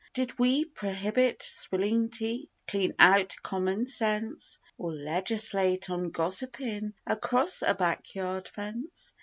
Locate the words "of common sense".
3.35-4.57